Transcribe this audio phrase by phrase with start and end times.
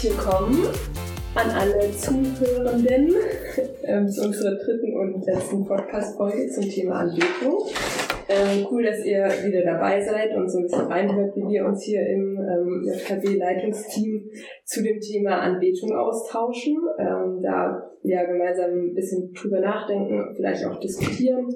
[0.00, 0.66] Herzlich willkommen
[1.34, 3.14] an alle Zuhörenden
[3.84, 7.68] ähm, zu unserer dritten und letzten Podcast-Folge zum Thema Anbetung.
[8.26, 11.82] Ähm, cool, dass ihr wieder dabei seid und so ein bisschen reinhört, wie wir uns
[11.82, 14.30] hier im ähm, JKB-Leitungsteam
[14.64, 16.78] zu dem Thema Anbetung austauschen.
[16.98, 21.46] Ähm, da ja gemeinsam ein bisschen drüber nachdenken, vielleicht auch diskutieren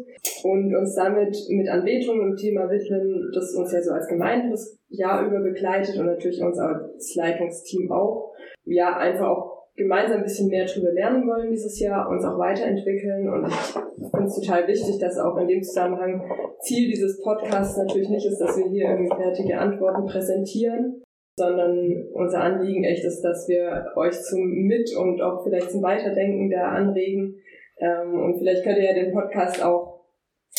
[0.43, 4.79] und uns damit mit Anbetung und Thema widmen, das uns ja so als Gemeinde das
[4.89, 8.34] Jahr über begleitet und natürlich uns als Leitungsteam auch.
[8.65, 13.29] Ja, einfach auch gemeinsam ein bisschen mehr drüber lernen wollen dieses Jahr, uns auch weiterentwickeln.
[13.29, 16.23] Und ich finde es total wichtig, dass auch in dem Zusammenhang
[16.61, 21.03] Ziel dieses Podcasts natürlich nicht ist, dass wir hier irgendwie fertige Antworten präsentieren,
[21.37, 26.51] sondern unser Anliegen echt ist, dass wir euch zum Mit- und auch vielleicht zum Weiterdenken
[26.51, 27.37] da anregen.
[27.79, 29.95] Ähm, und vielleicht könnt ihr ja den Podcast auch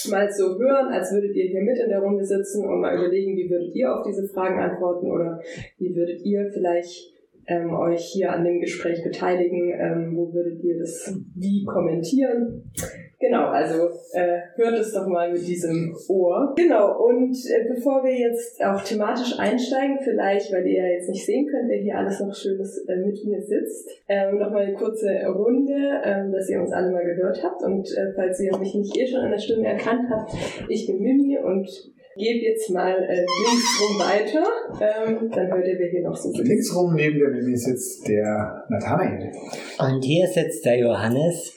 [0.10, 3.38] mal so hören, als würdet ihr hier mit in der Runde sitzen und mal überlegen,
[3.38, 5.40] wie würdet ihr auf diese Fragen antworten oder
[5.78, 7.15] wie würdet ihr vielleicht
[7.48, 9.74] ähm, euch hier an dem Gespräch beteiligen.
[9.80, 12.72] Ähm, wo würdet ihr das wie kommentieren?
[13.20, 16.54] Genau, also äh, hört es doch mal mit diesem Ohr.
[16.58, 21.26] Genau, und äh, bevor wir jetzt auch thematisch einsteigen, vielleicht, weil ihr ja jetzt nicht
[21.26, 25.10] sehen könnt, wer hier alles noch Schönes äh, mit mir sitzt, ähm, nochmal eine kurze
[25.28, 27.64] Runde, ähm, dass ihr uns alle mal gehört habt.
[27.64, 30.34] Und äh, falls ihr mich nicht eh schon an der Stimme erkannt habt,
[30.68, 34.44] ich bin Mimi und gebe jetzt mal äh, links rum weiter.
[34.80, 36.48] Ähm, dann hört ihr, wer hier noch so sitzt.
[36.48, 39.32] Links rum neben der Mimi sitzt der Nathanael.
[39.80, 41.54] Und hier sitzt der Johannes.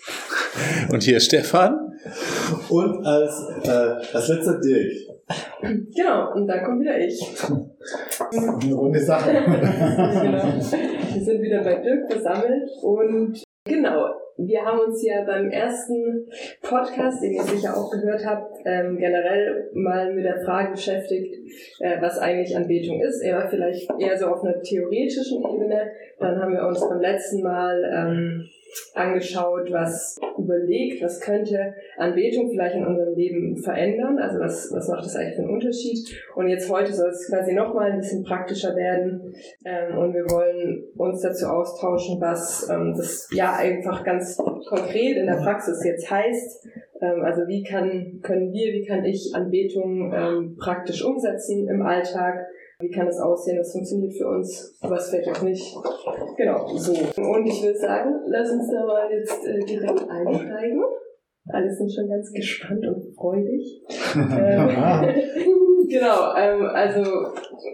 [0.91, 1.93] Und hier Stefan.
[2.69, 4.93] Und als, äh, als letzter Dirk.
[5.61, 7.21] Genau, und dann kommt wieder ich.
[8.31, 9.31] Eine runde Sache.
[9.33, 10.45] genau.
[11.13, 14.07] Wir sind wieder bei Dirk versammelt und genau,
[14.39, 16.29] wir haben uns ja beim ersten
[16.63, 21.35] Podcast, den ihr sicher auch gehört habt, ähm, generell mal mit der Frage beschäftigt,
[21.81, 23.21] äh, was eigentlich Anbetung ist.
[23.21, 25.91] Eher vielleicht eher so auf einer theoretischen Ebene.
[26.21, 28.49] Dann haben wir uns beim letzten Mal ähm,
[28.95, 35.05] angeschaut, was überlegt, was könnte Anbetung vielleicht in unserem Leben verändern, also was, was macht
[35.05, 35.99] das eigentlich für einen Unterschied.
[36.35, 40.85] Und jetzt heute soll es quasi nochmal ein bisschen praktischer werden ähm, und wir wollen
[40.97, 46.67] uns dazu austauschen, was ähm, das ja einfach ganz konkret in der Praxis jetzt heißt.
[47.01, 52.47] Ähm, also wie kann, können wir, wie kann ich Anbetung ähm, praktisch umsetzen im Alltag,
[52.81, 53.57] wie kann das aussehen?
[53.57, 55.77] Das funktioniert für uns, es fällt auch nicht.
[56.37, 56.93] Genau, so.
[56.93, 60.83] Und ich würde sagen, lass uns da mal jetzt äh, direkt einsteigen.
[61.51, 63.83] Alle sind schon ganz gespannt und freudig.
[64.15, 64.69] ähm,
[65.89, 67.03] genau, ähm, also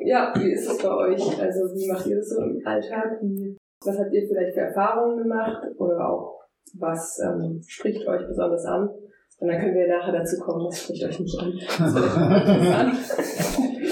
[0.04, 1.40] ja, wie ist es bei euch?
[1.40, 3.18] Also wie macht ihr das so im Alltag?
[3.20, 6.40] Wie, was habt ihr vielleicht für Erfahrungen gemacht oder auch
[6.78, 8.88] was ähm, spricht euch besonders an?
[9.40, 11.52] Und dann können wir nachher dazu kommen, was spricht euch nicht an.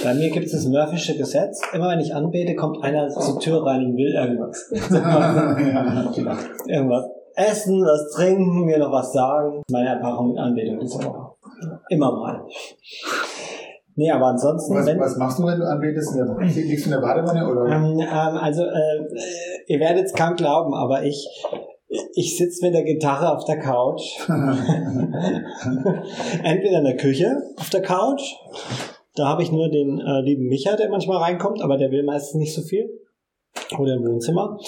[0.04, 1.60] Bei mir gibt es das Murphysche Gesetz.
[1.74, 4.70] Immer wenn ich anbete, kommt einer zur Tür rein und will irgendwas.
[6.68, 9.62] irgendwas essen, was trinken, mir noch was sagen.
[9.70, 11.32] Meine Erfahrung mit Anbetung diese Woche.
[11.90, 12.44] Immer mal.
[13.94, 14.74] Nee, aber ansonsten.
[14.74, 16.16] Was, wenn, was machst du, wenn du anbetest?
[16.40, 17.46] Liegst du in der Badewanne?
[17.48, 17.66] Oder?
[17.66, 19.06] ähm, ähm, also, äh,
[19.66, 21.28] ihr werdet es kaum glauben, aber ich,
[22.14, 24.18] ich sitze mit der Gitarre auf der Couch.
[26.42, 28.22] Entweder in der Küche auf der Couch.
[29.14, 32.36] Da habe ich nur den äh, lieben Micha, der manchmal reinkommt, aber der will meistens
[32.36, 32.88] nicht so viel.
[33.78, 34.58] Oder im Wohnzimmer.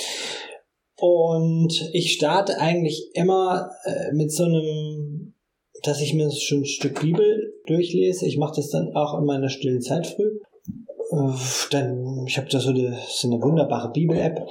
[1.06, 5.34] Und ich starte eigentlich immer äh, mit so einem,
[5.82, 8.24] dass ich mir schon ein Stück Bibel durchlese.
[8.26, 10.40] Ich mache das dann auch in meiner stillen Zeit früh.
[11.70, 14.48] Dann, ich habe da so eine, so eine wunderbare Bibel-App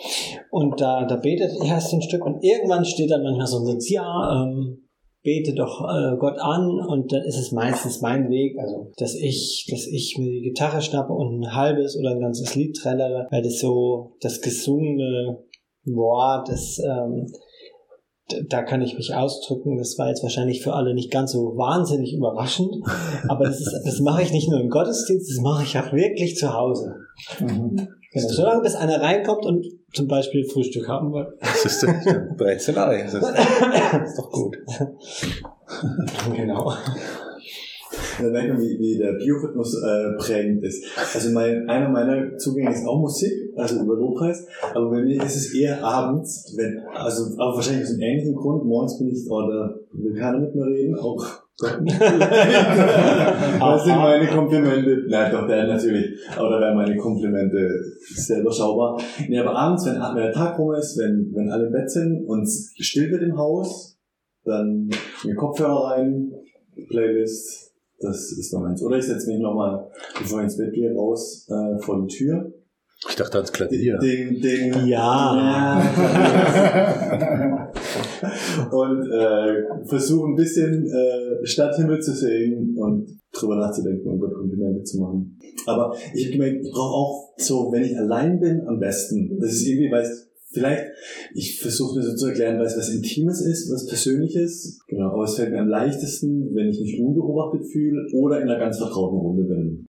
[0.51, 3.66] und da, da betet ich erst ein Stück und irgendwann steht dann manchmal so ein
[3.66, 4.88] Satz, ja, ähm,
[5.24, 9.68] bete doch äh, Gott an und dann ist es meistens mein Weg, also dass ich,
[9.72, 13.42] dass ich mir die Gitarre schnappe und ein halbes oder ein ganzes Lied trällere, weil
[13.42, 15.39] das so das gesungene
[15.85, 17.27] Wort, das ähm,
[18.50, 19.77] da kann ich mich ausdrücken.
[19.77, 22.75] Das war jetzt wahrscheinlich für alle nicht ganz so wahnsinnig überraschend,
[23.27, 26.35] aber das, ist, das mache ich nicht nur im Gottesdienst, das mache ich auch wirklich
[26.38, 26.95] zu Hause.
[27.39, 27.88] Mhm.
[28.13, 28.27] Genau.
[28.27, 31.33] Solange bis einer reinkommt und zum Beispiel Frühstück haben will.
[31.39, 31.85] Das ist
[32.38, 33.03] Brezelei.
[33.03, 34.57] Das ist, das ist doch gut.
[36.35, 36.71] Genau.
[38.19, 40.85] Da merkt man, wie, wie der Biorhythmus äh, prägend ist.
[41.15, 45.36] Also mein, einer meiner Zugänge ist auch Musik, also über Lobpreis, aber bei mir ist
[45.36, 49.76] es eher abends, wenn, also aber wahrscheinlich aus einem ähnlichen Grund, morgens bin ich, oder
[49.92, 51.24] will keiner mit mir reden, auch.
[53.60, 57.70] Das sind meine Komplimente, nein doch, der natürlich, aber da wären meine Komplimente
[58.16, 59.00] selber schaubar.
[59.28, 62.26] Nee, aber abends, wenn, wenn der Tag rum ist, wenn, wenn alle im Bett sind
[62.26, 63.98] und es still wird im Haus,
[64.44, 64.90] dann
[65.24, 66.34] mir Kopfhörer rein,
[66.90, 68.84] Playlist, das ist noch meins.
[68.84, 69.88] Oder ich setze mich nochmal,
[70.20, 72.52] bevor ich ins Bett gehe, raus äh, vor die Tür
[73.10, 73.98] Ich dachte ans Klavier.
[73.98, 75.82] Den, den, Ja.
[78.72, 84.84] und äh, versuche ein bisschen äh, Stadthimmel zu sehen und drüber nachzudenken und Gott Komplimente
[84.84, 85.38] zu machen.
[85.66, 89.38] Aber ich habe gemerkt, ich brauche auch so, wenn ich allein bin, am besten.
[89.40, 90.86] Das ist irgendwie, weil es vielleicht,
[91.34, 94.80] ich versuche mir so zu erklären, weil es was Intimes ist, was Persönliches.
[94.88, 98.60] Genau, aber es fällt mir am leichtesten, wenn ich mich unbeobachtet fühle oder in einer
[98.60, 99.86] ganz vertrauten Runde bin.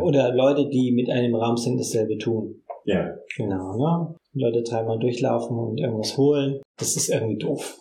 [0.00, 2.62] Oder Leute, die mit einem Raum sind, dasselbe tun.
[2.84, 4.14] Ja, Genau, ne?
[4.32, 6.60] Leute dreimal durchlaufen und irgendwas holen.
[6.78, 7.78] Das ist irgendwie doof.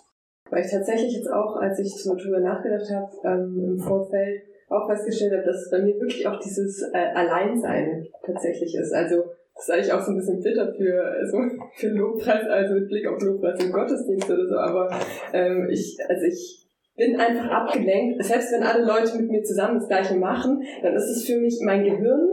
[0.50, 4.88] Weil ich tatsächlich jetzt auch, als ich so drüber nachgedacht habe, ähm, im Vorfeld auch
[4.88, 8.94] festgestellt habe, dass bei mir wirklich auch dieses äh, Alleinsein tatsächlich ist.
[8.94, 9.24] Also
[9.56, 11.38] das ist eigentlich auch so ein bisschen bitter für, also
[11.76, 14.90] für Lobpreis, also mit Blick auf Lobpreis im Gottesdienst oder so, aber
[15.34, 16.67] ähm, ich, also ich
[16.98, 18.24] bin einfach abgelenkt.
[18.24, 21.60] Selbst wenn alle Leute mit mir zusammen das Gleiche machen, dann ist es für mich,
[21.64, 22.28] mein Gehirn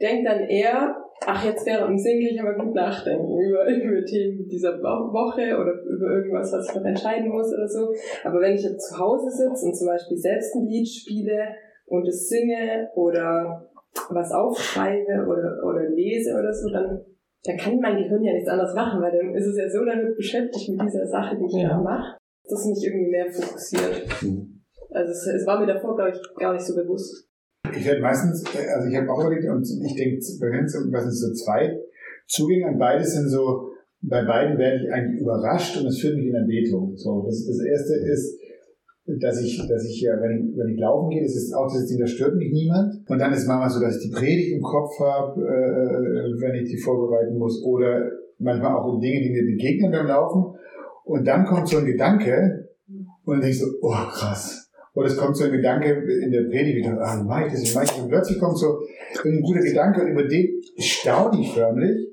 [0.00, 0.94] denkt dann eher,
[1.26, 5.12] ach, jetzt während dem Singen kann ich aber gut nachdenken über, über Themen dieser Wo-
[5.12, 7.92] Woche oder über irgendwas, was ich noch entscheiden muss oder so.
[8.24, 11.48] Aber wenn ich jetzt zu Hause sitze und zum Beispiel selbst ein Lied spiele
[11.86, 13.68] und es singe oder
[14.10, 17.00] was aufschreibe oder, oder lese oder so, dann,
[17.44, 20.16] dann kann mein Gehirn ja nichts anderes machen, weil dann ist es ja so damit
[20.16, 21.76] beschäftigt mit dieser Sache, die ich Ja.
[21.78, 22.16] mache,
[22.50, 24.22] dass es mich irgendwie mehr fokussiert.
[24.22, 24.62] Mhm.
[24.90, 27.28] Also es, es war mir davor, glaube ich, gar nicht so bewusst.
[27.76, 30.90] Ich werde meistens, äh, also ich habe auch überlegt und ich denke, bei mir sind
[30.90, 31.78] sind so zwei
[32.26, 33.70] Zugänge und beide sind so,
[34.02, 36.96] bei beiden werde ich eigentlich überrascht und es führt mich in Erbetung.
[36.96, 38.38] So, das, das erste ist,
[39.20, 41.86] dass ich, dass ich ja, wenn ich, wenn ich laufen gehe, das ist auch das
[41.86, 43.08] Ding, da stört mich niemand.
[43.08, 46.70] Und dann ist manchmal so, dass ich die Predigt im Kopf habe, äh, wenn ich
[46.70, 50.56] die vorbereiten muss, oder manchmal auch Dinge, die mir begegnen beim Laufen.
[51.04, 52.68] Und dann kommt so ein Gedanke
[53.24, 54.70] und dann denke ich so, oh krass.
[54.94, 57.74] Oder es kommt so ein Gedanke in der Predigt, wie ah, mach ich das, wie
[57.74, 58.00] mach ich das?
[58.00, 58.80] Und plötzlich kommt so
[59.24, 62.08] ein guter Gedanke und über den staune ich förmlich.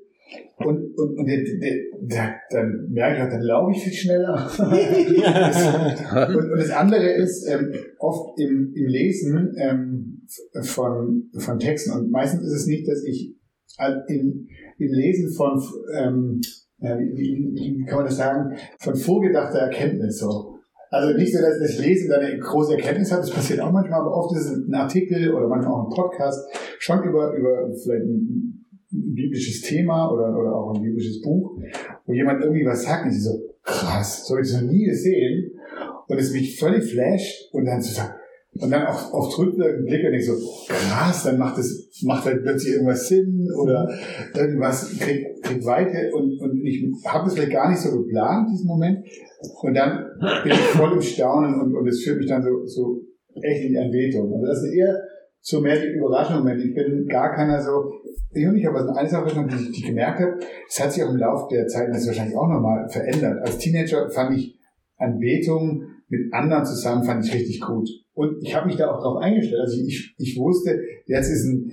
[0.57, 4.49] Und, und, und der, der, der, dann merke ich auch, dann laufe ich viel schneller.
[6.27, 10.27] und, und das andere ist, ähm, oft im, im Lesen ähm,
[10.63, 13.35] von, von Texten, und meistens ist es nicht, dass ich
[14.07, 14.47] im,
[14.79, 15.61] im Lesen von,
[15.95, 16.41] ähm,
[16.79, 20.57] ja, wie, wie, wie kann man das sagen, von vorgedachter Erkenntnis so.
[20.89, 23.99] Also nicht so, dass das Lesen dann eine große Erkenntnis hat, das passiert auch manchmal,
[23.99, 26.47] aber oft ist es ein Artikel oder manchmal auch ein Podcast
[26.79, 28.53] schon über, über vielleicht ein,
[28.89, 31.59] biblisches Thema oder, oder auch ein biblisches Buch,
[32.05, 34.85] wo jemand irgendwie was sagt und ich so, krass, so habe ich das noch nie
[34.85, 35.51] gesehen
[36.07, 38.13] und es mich völlig flasht und dann so sagen,
[38.53, 40.33] und dann auch auf rückwirkenden Blick und ich so,
[40.67, 43.89] krass, dann macht es, macht halt plötzlich irgendwas Sinn oder
[44.35, 48.67] irgendwas kriegt, kriegt Weite und, und ich habe das vielleicht gar nicht so geplant, diesen
[48.67, 49.05] Moment.
[49.61, 50.05] Und dann
[50.43, 53.01] bin ich voll im Staunen und, und es führt mich dann so, so
[53.41, 54.31] echt in die Anbetung.
[54.31, 54.97] Und das ist eher
[55.39, 57.91] so mehr die Überraschung, wenn ich bin gar keiner so,
[58.33, 61.03] ich und ich habe also eine Sache, die ich die gemerkt habe, es hat sich
[61.03, 63.39] auch im Laufe der Zeit, das ist wahrscheinlich auch nochmal verändert.
[63.41, 64.59] Als Teenager fand ich
[64.97, 67.89] Anbetung mit anderen zusammen, fand ich richtig gut.
[68.13, 69.61] Und ich habe mich da auch drauf eingestellt.
[69.61, 71.71] Also ich, ich wusste, jetzt ist ein,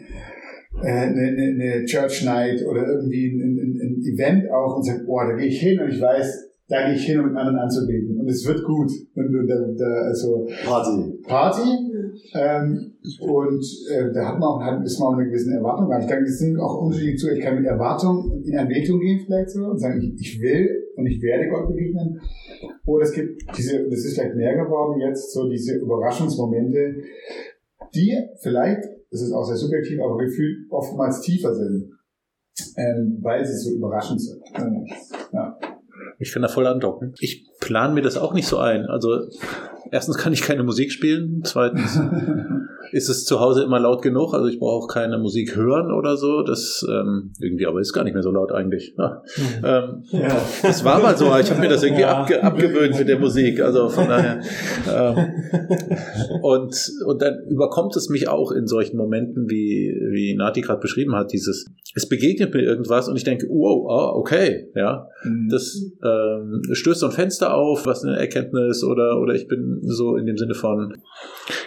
[0.82, 5.26] äh, eine, eine, Church Night oder irgendwie ein, ein, ein Event auch und sage, boah,
[5.26, 8.18] da gehe ich hin und ich weiß, da gehe ich hin, um mit anderen anzubeten.
[8.18, 8.90] Und es wird gut.
[9.14, 11.18] Und, und da, da, also Party.
[11.22, 11.68] Party.
[12.34, 15.90] Ähm, und äh, da hat man auch, hat, ist man auch eine gewisse Erwartung.
[16.00, 17.32] Ich denke, es sind auch unterschiedliche zu.
[17.32, 21.06] Ich kann mit Erwartung in Anbetung gehen vielleicht so und sagen, ich, ich will und
[21.06, 22.20] ich werde Gott begegnen.
[22.86, 27.02] Oder es gibt diese, das ist vielleicht mehr geworden jetzt, so diese Überraschungsmomente,
[27.94, 31.90] die vielleicht, das ist auch sehr subjektiv, aber gefühlt oftmals tiefer sind,
[32.76, 34.42] ähm, weil sie so überraschend sind.
[35.32, 35.58] Ja.
[36.18, 37.14] Ich kann da voll andocken.
[37.20, 38.84] Ich plane mir das auch nicht so ein.
[38.86, 39.20] Also
[39.90, 41.40] erstens kann ich keine Musik spielen.
[41.44, 41.98] Zweitens
[42.92, 44.34] ist es zu Hause immer laut genug.
[44.34, 46.42] Also ich brauche auch keine Musik hören oder so.
[46.42, 48.94] Das ähm, irgendwie, aber ist gar nicht mehr so laut eigentlich.
[48.98, 49.22] Ja.
[49.64, 50.36] Ähm, Ja.
[50.62, 51.24] das war mal so.
[51.38, 52.18] Ich habe mir das irgendwie Ja.
[52.20, 53.60] abge abgewöhnt mit der Musik.
[53.62, 54.40] Also von daher.
[54.92, 55.16] Ähm,
[56.42, 56.74] und,
[57.06, 61.32] und dann überkommt es mich auch in solchen Momenten, wie, wie Nati gerade beschrieben hat,
[61.32, 65.08] dieses, es begegnet mir irgendwas und ich denke, wow, ah, okay, ja,
[65.50, 70.16] das ähm, stößt so ein Fenster auf, was eine Erkenntnis oder, oder ich bin so
[70.16, 70.94] in dem Sinne von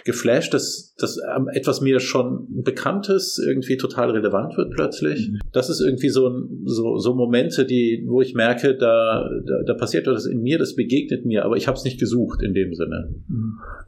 [0.04, 1.18] geflasht, dass, dass
[1.52, 5.30] etwas mir schon Bekanntes irgendwie total relevant wird plötzlich.
[5.52, 6.30] Das ist irgendwie so,
[6.64, 10.74] so, so Momente, die, wo ich merke, da, da, da passiert etwas in mir, das
[10.74, 13.14] begegnet mir, aber ich habe es nicht gesucht in dem Sinne.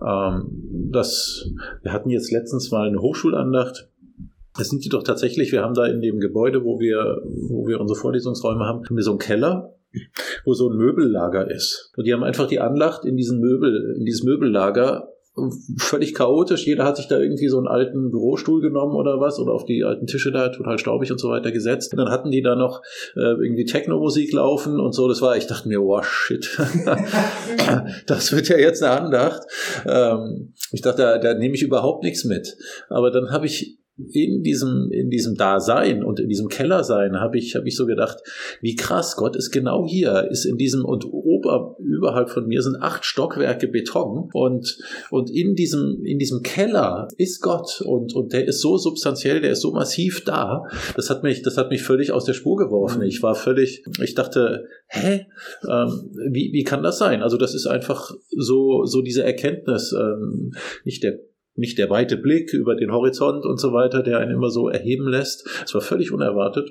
[0.06, 1.48] Ähm, das,
[1.82, 3.88] wir hatten jetzt letztens mal eine Hochschulandacht.
[4.56, 7.80] Das sind die doch tatsächlich, wir haben da in dem Gebäude, wo wir, wo wir
[7.80, 9.74] unsere Vorlesungsräume haben, haben wir so einen Keller,
[10.44, 11.92] wo so ein Möbellager ist.
[11.96, 15.08] Und die haben einfach die Andacht in diesen Möbel, in dieses Möbellager
[15.78, 16.66] völlig chaotisch.
[16.66, 19.84] Jeder hat sich da irgendwie so einen alten Bürostuhl genommen oder was oder auf die
[19.84, 21.92] alten Tische da total staubig und so weiter gesetzt.
[21.92, 22.82] Und dann hatten die da noch
[23.16, 25.08] äh, irgendwie Techno-Musik laufen und so.
[25.08, 26.58] Das war, ich dachte mir, wow, shit.
[28.06, 29.42] das wird ja jetzt eine Andacht.
[29.86, 32.56] Ähm, ich dachte, da, da nehme ich überhaupt nichts mit.
[32.88, 33.79] Aber dann habe ich
[34.12, 38.18] in diesem, in diesem Dasein und in diesem Kellersein habe ich, habe ich so gedacht,
[38.60, 42.76] wie krass, Gott ist genau hier, ist in diesem und ober, überhalb von mir sind
[42.80, 44.78] acht Stockwerke Beton und,
[45.10, 49.52] und in diesem, in diesem Keller ist Gott und, und der ist so substanziell, der
[49.52, 50.64] ist so massiv da.
[50.96, 53.02] Das hat mich, das hat mich völlig aus der Spur geworfen.
[53.02, 55.26] Ich war völlig, ich dachte, hä,
[55.68, 57.22] ähm, wie, wie kann das sein?
[57.22, 60.52] Also das ist einfach so, so diese Erkenntnis, ähm,
[60.84, 61.18] nicht der
[61.60, 65.06] nicht der weite Blick über den Horizont und so weiter, der einen immer so erheben
[65.08, 65.48] lässt.
[65.64, 66.70] Es war völlig unerwartet.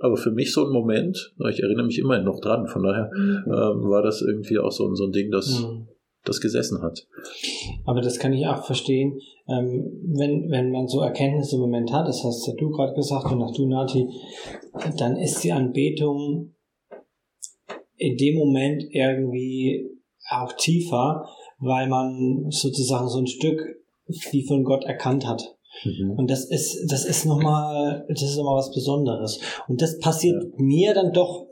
[0.00, 3.44] Aber für mich so ein Moment, ich erinnere mich immerhin noch dran, von daher mhm.
[3.46, 5.88] ähm, war das irgendwie auch so, so ein Ding, das, mhm.
[6.24, 7.06] das gesessen hat.
[7.86, 12.08] Aber das kann ich auch verstehen, ähm, wenn, wenn man so Erkenntnisse im Moment hat,
[12.08, 14.08] das hast ja du gerade gesagt und auch du, Nati,
[14.98, 16.54] dann ist die Anbetung
[17.96, 19.90] in dem Moment irgendwie
[20.28, 21.24] auch tiefer,
[21.58, 23.60] weil man sozusagen so ein Stück
[24.06, 25.54] wie von Gott erkannt hat.
[25.84, 26.12] Mhm.
[26.16, 29.40] Und das ist, das ist nochmal, das ist nochmal was Besonderes.
[29.68, 30.48] Und das passiert ja.
[30.56, 31.46] mir dann doch,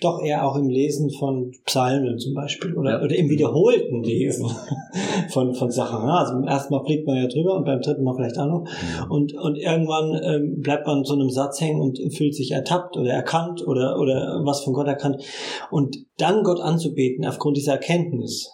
[0.00, 3.02] doch eher auch im Lesen von Psalmen zum Beispiel oder, ja.
[3.02, 4.48] oder im wiederholten Lesen
[5.28, 6.08] von, von Sachen.
[6.08, 8.64] Also erstmal blickt man ja drüber und beim dritten Mal vielleicht auch noch.
[8.64, 9.10] Mhm.
[9.10, 13.12] Und, und irgendwann ähm, bleibt man so einem Satz hängen und fühlt sich ertappt oder
[13.12, 15.22] erkannt oder, oder was von Gott erkannt.
[15.70, 18.50] Und dann Gott anzubeten aufgrund dieser Erkenntnis,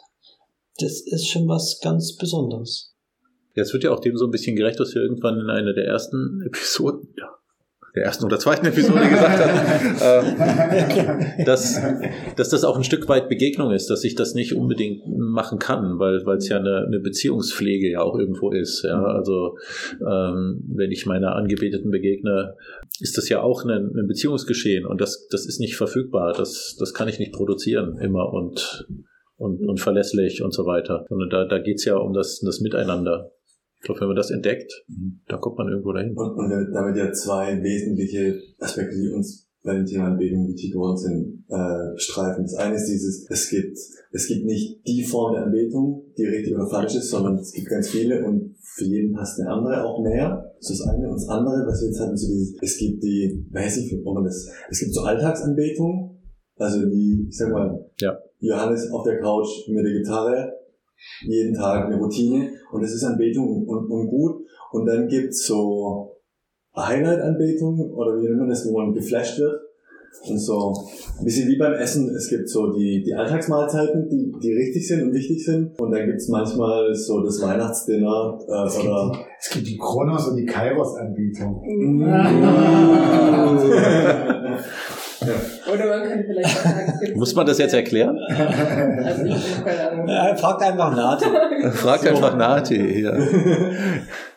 [0.79, 2.90] das ist schon was ganz Besonderes.
[3.55, 5.87] Jetzt wird ja auch dem so ein bisschen gerecht, dass wir irgendwann in einer der
[5.87, 7.31] ersten Episoden, ja,
[7.95, 11.81] der ersten oder zweiten Episode gesagt haben, äh, dass,
[12.37, 15.99] dass das auch ein Stück weit Begegnung ist, dass ich das nicht unbedingt machen kann,
[15.99, 18.85] weil weil es ja eine, eine Beziehungspflege ja auch irgendwo ist.
[18.85, 19.57] Ja, also
[20.01, 22.55] ähm, wenn ich meiner Angebeteten begegne,
[23.01, 26.33] ist das ja auch ein, ein Beziehungsgeschehen und das das ist nicht verfügbar.
[26.33, 28.87] Das das kann ich nicht produzieren immer und
[29.37, 31.07] und, und verlässlich und so weiter.
[31.09, 33.33] Sondern da, da geht's ja um das, das Miteinander.
[33.81, 35.21] Ich glaube, wenn man das entdeckt, mhm.
[35.27, 36.15] da kommt man irgendwo dahin.
[36.15, 40.97] Und, und damit ja zwei wesentliche Aspekte, die uns bei dem Thema Anbetung wichtig geworden
[40.97, 42.45] sind, äh, streifen.
[42.45, 43.77] Das eine ist dieses, es gibt,
[44.13, 47.69] es gibt nicht die Form der Anbetung, die richtig oder falsch ist, sondern es gibt
[47.69, 50.53] ganz viele und für jeden passt eine andere auch mehr.
[50.59, 51.09] Das ist das eine.
[51.09, 54.15] Und das andere, was wir jetzt hatten, so dieses, es gibt die, weiß ich, ob
[54.15, 56.19] man das, es gibt so Alltagsanbetung,
[56.57, 58.19] also die, ich sag mal, ja.
[58.39, 60.53] Johannes auf der Couch mit der Gitarre,
[61.23, 64.45] jeden Tag eine Routine und es ist Anbetung und, und gut.
[64.73, 66.17] Und dann gibt's so
[66.77, 69.61] Highlight-Anbetung oder wie nennt man das, wo man geflasht wird.
[70.29, 70.75] Und so
[71.19, 75.05] ein bisschen wie beim Essen, es gibt so die, die Alltagsmahlzeiten, die, die richtig sind
[75.05, 75.81] und wichtig sind.
[75.81, 79.13] Und dann gibt's manchmal so das Weihnachtsdinner äh, es oder.
[79.13, 81.63] Gibt die, es gibt die Kronos und die Kairos-Anbietung.
[85.21, 85.73] Ja.
[85.73, 88.19] Oder man könnte vielleicht auch sagen, Muss man das jetzt erklären?
[88.19, 90.09] also ich keine Ahnung.
[90.09, 91.25] Ja, fragt einfach Nati.
[91.71, 93.13] fragt einfach Nati, ja.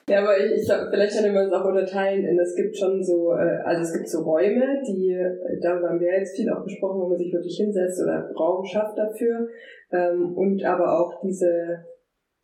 [0.10, 3.02] Ja, aber ich, ich glaube, vielleicht kann man es auch unterteilen in, es gibt schon
[3.02, 5.16] so, äh, also es gibt so Räume, die,
[5.62, 8.98] darüber haben wir jetzt viel auch besprochen, wo man sich wirklich hinsetzt oder Raum schafft
[8.98, 9.48] dafür.
[9.92, 11.86] Ähm, und aber auch diese,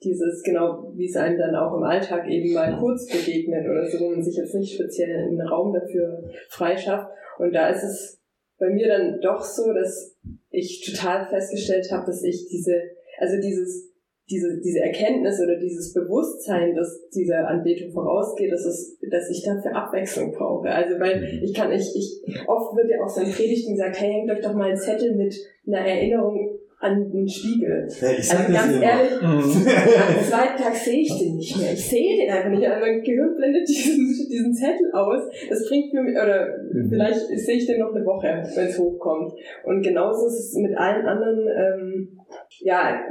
[0.01, 3.99] dieses, genau, wie es einem dann auch im Alltag eben mal kurz begegnet oder so,
[4.05, 7.09] wo man sich jetzt nicht speziell einen Raum dafür freischafft.
[7.39, 8.18] Und da ist es
[8.59, 10.17] bei mir dann doch so, dass
[10.49, 12.73] ich total festgestellt habe, dass ich diese,
[13.19, 13.89] also dieses,
[14.29, 19.75] diese, diese Erkenntnis oder dieses Bewusstsein, dass diese Anbetung vorausgeht, dass es, dass ich dafür
[19.75, 20.69] Abwechslung brauche.
[20.69, 21.43] Also weil mhm.
[21.43, 24.41] ich kann, ich, ich, oft wird ja auch so in Predigten gesagt, hey, hängt euch
[24.41, 25.35] doch mal einen Zettel mit
[25.65, 27.87] einer Erinnerung an den Spiegel.
[27.99, 29.27] Ja, ich sag also ganz ehrlich, mhm.
[29.27, 31.73] am zweiten Tag sehe ich den nicht mehr.
[31.73, 32.65] Ich sehe den einfach nicht.
[32.65, 35.23] Also mein Gehirn blendet diesen, diesen Zettel aus.
[35.49, 36.89] Das bringt mir, oder mhm.
[36.89, 39.33] vielleicht sehe ich den noch eine Woche, wenn es hochkommt.
[39.65, 42.19] Und genauso ist es mit allen anderen, ähm,
[42.61, 43.01] ja,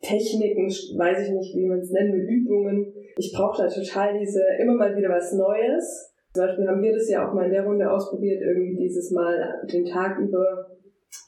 [0.00, 2.94] Techniken, weiß ich nicht, wie man es nennen will, Übungen.
[3.18, 6.14] Ich brauche da total diese, immer mal wieder was Neues.
[6.32, 9.60] Zum Beispiel haben wir das ja auch mal in der Runde ausprobiert, irgendwie dieses Mal
[9.70, 10.71] den Tag über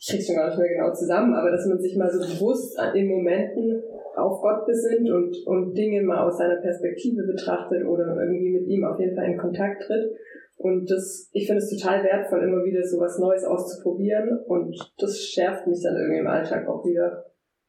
[0.01, 2.79] ich krieg's schon gar nicht mehr genau zusammen, aber dass man sich mal so bewusst
[2.95, 3.83] in Momenten
[4.17, 8.85] auf Gott besinnt und, und Dinge mal aus seiner Perspektive betrachtet oder irgendwie mit ihm
[8.85, 10.13] auf jeden Fall in Kontakt tritt.
[10.57, 15.19] Und das, ich finde es total wertvoll, immer wieder so was Neues auszuprobieren und das
[15.19, 17.25] schärft mich dann irgendwie im Alltag auch wieder.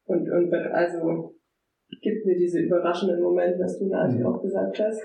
[0.06, 1.34] Und, und also
[2.00, 5.02] gibt mir diese überraschenden Momente, was du Nati auch gesagt hast.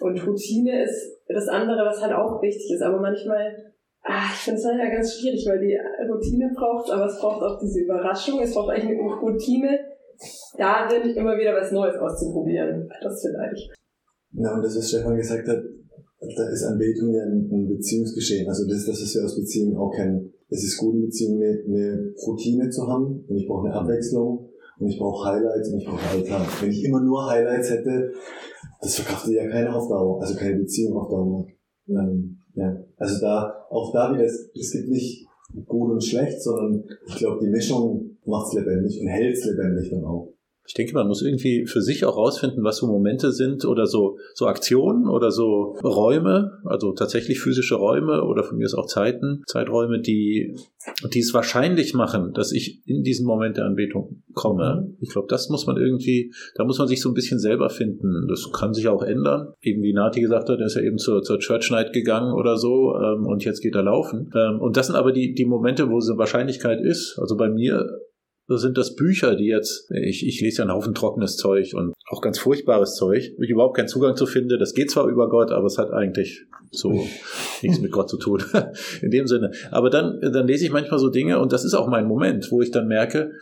[0.00, 4.58] Und Routine ist das andere, was halt auch wichtig ist, aber manchmal Ah, ich finde
[4.58, 5.76] es leider ganz schwierig, weil die
[6.08, 8.40] Routine braucht, aber es braucht auch diese Überraschung.
[8.40, 9.78] Es braucht eigentlich eine Routine,
[10.56, 12.88] darin immer wieder was Neues auszuprobieren.
[13.02, 13.70] Das vielleicht.
[14.32, 15.58] Na, und das, was Stefan gesagt hat,
[16.20, 18.48] da ist Anbetung ja ein, Beziehungsgeschehen.
[18.48, 20.32] Also das ist das, was wir aus Beziehungen auch kennen.
[20.48, 24.88] Es ist gut, in Beziehungen eine, Routine zu haben und ich brauche eine Abwechslung und
[24.88, 26.46] ich brauche Highlights und ich brauche Alltag.
[26.60, 28.12] Wenn ich immer nur Highlights hätte,
[28.80, 29.90] das verkraftet ja keiner auf
[30.20, 31.46] also keine Beziehung auf Dauer.
[31.90, 32.76] Ähm, ja.
[32.96, 35.26] Also da, auch da wieder, es, es gibt nicht
[35.66, 40.32] gut und schlecht, sondern ich glaube, die Mischung macht's lebendig und hält's lebendig dann auch.
[40.70, 44.18] Ich denke, man muss irgendwie für sich auch rausfinden, was so Momente sind oder so,
[44.34, 49.42] so Aktionen oder so Räume, also tatsächlich physische Räume oder von mir ist auch Zeiten,
[49.48, 50.56] Zeiträume, die,
[51.12, 54.94] die es wahrscheinlich machen, dass ich in diesen Moment der Anbetung komme.
[55.00, 58.28] Ich glaube, das muss man irgendwie, da muss man sich so ein bisschen selber finden.
[58.28, 59.52] Das kann sich auch ändern.
[59.62, 62.56] Eben wie Nati gesagt hat, er ist ja eben zur, zur Church Night gegangen oder
[62.56, 64.30] so ähm, und jetzt geht er laufen.
[64.36, 67.18] Ähm, und das sind aber die, die Momente, wo diese Wahrscheinlichkeit ist.
[67.18, 67.90] Also bei mir
[68.58, 72.20] sind das Bücher, die jetzt, ich, ich lese ja einen Haufen trockenes Zeug und auch
[72.20, 74.58] ganz furchtbares Zeug, wo ich überhaupt keinen Zugang zu finde.
[74.58, 76.90] Das geht zwar über Gott, aber es hat eigentlich so
[77.62, 78.42] nichts mit Gott zu tun.
[79.02, 79.52] In dem Sinne.
[79.70, 82.60] Aber dann, dann lese ich manchmal so Dinge und das ist auch mein Moment, wo
[82.62, 83.32] ich dann merke,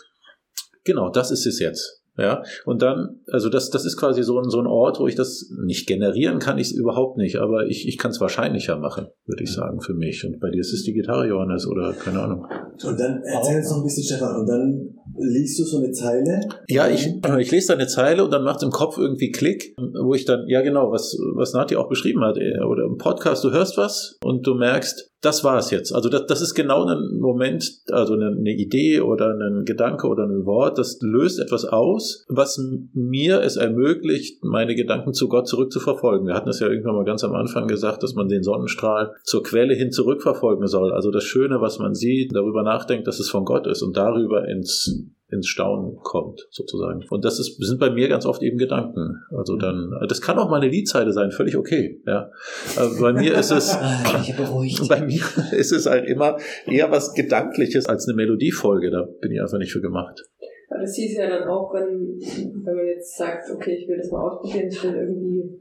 [0.84, 2.02] genau, das ist es jetzt.
[2.18, 5.14] Ja, und dann, also das, das ist quasi so ein, so ein Ort, wo ich
[5.14, 9.44] das nicht generieren kann, ich überhaupt nicht, aber ich, ich kann es wahrscheinlicher machen, würde
[9.44, 10.26] ich sagen, für mich.
[10.26, 12.44] Und bei dir ist es die Gitarre, Johannes, oder keine Ahnung.
[12.84, 16.40] Und dann erzähl uns noch ein bisschen, Stefan, und dann liest du so eine Zeile.
[16.68, 19.74] Ja, ich, ich lese da eine Zeile und dann macht es im Kopf irgendwie Klick,
[19.76, 23.44] wo ich dann, ja genau, was, was Nati auch beschrieben hat, äh, oder im Podcast,
[23.44, 25.92] du hörst was und du merkst, das war es jetzt.
[25.92, 30.24] Also das, das ist genau ein Moment, also eine, eine Idee oder ein Gedanke oder
[30.24, 36.26] ein Wort, das löst etwas aus, was mir es ermöglicht, meine Gedanken zu Gott zurückzuverfolgen.
[36.26, 39.42] Wir hatten es ja irgendwann mal ganz am Anfang gesagt, dass man den Sonnenstrahl zur
[39.42, 40.92] Quelle hin zurückverfolgen soll.
[40.92, 44.46] Also das Schöne, was man sieht, darüber nachdenkt, dass es von Gott ist und darüber
[44.46, 47.04] ins ins Staunen kommt, sozusagen.
[47.10, 49.22] Und das ist, sind bei mir ganz oft eben Gedanken.
[49.30, 52.00] Also dann, das kann auch mal eine Liedzeile sein, völlig okay.
[52.06, 52.30] Ja.
[52.76, 53.76] Aber bei mir ist es,
[54.88, 58.90] bei mir ist es halt immer eher was Gedankliches als eine Melodiefolge.
[58.90, 60.22] Da bin ich einfach nicht für gemacht.
[60.70, 62.18] Aber das hieß ja dann auch, wenn,
[62.64, 65.58] wenn man jetzt sagt, okay, ich will das mal ausprobieren, ich will irgendwie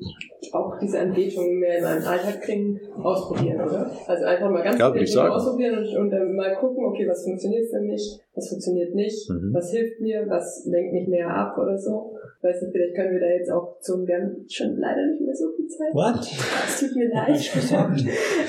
[0.51, 3.89] auch diese Anbetung mehr in meinen Alltag kriegen, ausprobieren, oder?
[4.05, 7.69] Also einfach mal ganz Ja, ich ausprobieren und, und dann mal gucken, okay, was funktioniert
[7.69, 9.53] für mich, was funktioniert nicht, Mhm.
[9.53, 12.13] was hilft mir, was lenkt mich mehr ab oder so.
[12.41, 15.33] Weiß nicht, vielleicht können wir da jetzt auch zum, wir haben schon leider nicht mehr
[15.35, 15.91] so viel Zeit.
[15.93, 16.19] What?
[16.67, 17.31] Es tut mir leid.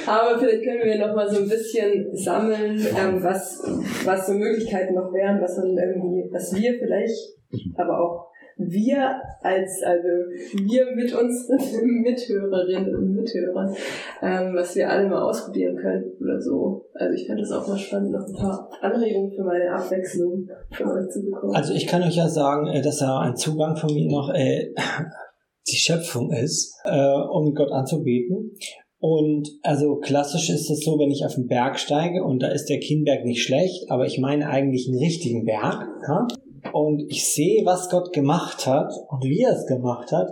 [0.06, 3.62] Aber vielleicht können wir noch mal so ein bisschen sammeln, ähm, was,
[4.04, 7.36] was so Möglichkeiten noch wären, was man irgendwie, was wir vielleicht,
[7.76, 10.08] aber auch wir als, also
[10.66, 13.74] wir mit unseren Mithörerinnen und Mithörern,
[14.20, 16.86] ähm, was wir alle mal ausprobieren können oder so.
[16.94, 20.90] Also ich fände es auch mal spannend, noch ein paar Anregungen für meine Abwechslung von
[20.90, 21.54] euch zu bekommen.
[21.54, 24.74] Also ich kann euch ja sagen, äh, dass da ein Zugang von mir noch äh,
[25.68, 28.56] die Schöpfung ist, äh, um Gott anzubeten.
[29.00, 32.66] Und also klassisch ist es so, wenn ich auf den Berg steige und da ist
[32.66, 35.86] der Kienberg nicht schlecht, aber ich meine eigentlich einen richtigen Berg.
[36.08, 36.26] Ja?
[36.72, 40.28] Und ich sehe, was Gott gemacht hat und wie er es gemacht hat,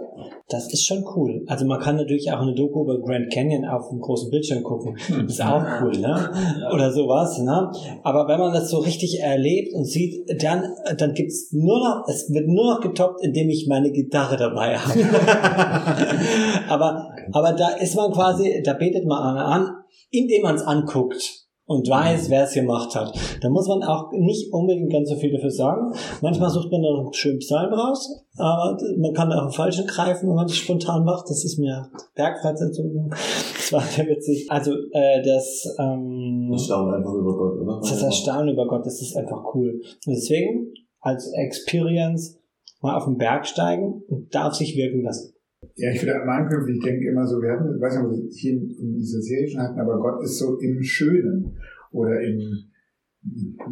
[0.48, 1.44] das ist schon cool.
[1.46, 4.96] Also man kann natürlich auch eine Doku über Grand Canyon auf dem großen Bildschirm gucken.
[5.26, 6.30] Ist auch cool, ne?
[6.72, 7.70] Oder sowas, ne?
[8.02, 10.64] Aber wenn man das so richtig erlebt und sieht, dann,
[10.98, 15.00] dann gibt's nur noch, es wird nur noch getoppt, indem ich meine Gitarre dabei habe.
[16.68, 19.70] aber, aber da ist man quasi, da betet man an,
[20.10, 23.12] indem man es anguckt und weiß, wer es gemacht hat.
[23.40, 25.92] Da muss man auch nicht unbedingt ganz so viel dafür sagen.
[26.22, 30.28] Manchmal sucht man dann einen schönen Psalm raus, aber man kann auch einen falschen greifen,
[30.28, 31.28] wenn man das spontan macht.
[31.28, 32.84] Das ist mir Bergfreizeit so.
[33.10, 34.46] Das war sehr witzig.
[34.48, 37.80] Also äh, das, ähm, Das Staunen einfach über Gott, oder?
[37.80, 39.80] das Erstaunen über Gott, das ist einfach cool.
[40.06, 42.38] Und deswegen als Experience
[42.80, 45.35] mal auf den Berg steigen und darf sich wirken lassen.
[45.74, 48.10] Ja, ich würde am Anknüpfen, ich denke immer so, wir hatten, ich weiß nicht, ob
[48.12, 51.56] wir hier in, dieser Serie schon hatten, aber Gott ist so im Schönen
[51.92, 52.40] oder im,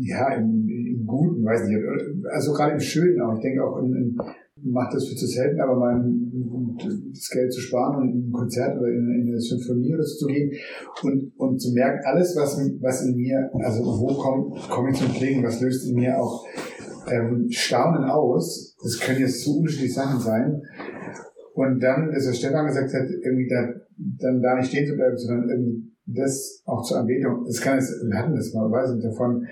[0.00, 1.78] ja, im, im Guten, weiß nicht,
[2.32, 3.34] also gerade im Schönen auch.
[3.36, 4.18] Ich denke auch, in, in,
[4.62, 6.30] macht das viel zu selten, aber mal ein-
[7.12, 10.26] das Geld zu sparen und in ein Konzert oder in, in eine Symphonie oder so
[10.26, 10.50] zu gehen
[11.02, 15.12] und, und zu merken, alles, was, was in mir, also wo komme komm ich zum
[15.12, 16.44] Klingen, was löst in mir auch
[17.10, 20.62] ähm, Staunen aus, das können jetzt so unterschiedliche Sachen sein,
[21.54, 25.16] und dann, dass der Stefan gesagt hat, irgendwie da, dann da nicht stehen zu bleiben,
[25.16, 27.44] sondern irgendwie das auch zur Anbetung.
[27.46, 29.46] Das kann es, wir hatten das mal, weiß nicht, davon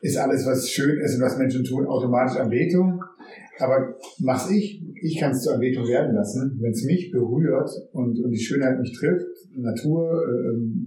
[0.00, 3.02] ist alles, was schön ist und was Menschen tun, automatisch Anbetung.
[3.58, 8.18] Aber mach's ich, ich kann es zur Anbetung werden lassen, wenn es mich berührt und,
[8.20, 9.26] und die Schönheit mich trifft,
[9.56, 10.86] Natur, ähm,